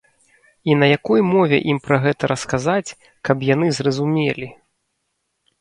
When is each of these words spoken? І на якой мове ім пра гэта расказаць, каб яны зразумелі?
І 0.69 0.77
на 0.83 0.87
якой 0.97 1.21
мове 1.33 1.59
ім 1.73 1.77
пра 1.87 1.99
гэта 2.05 2.23
расказаць, 2.33 2.95
каб 3.29 3.47
яны 3.53 3.67
зразумелі? 3.81 4.47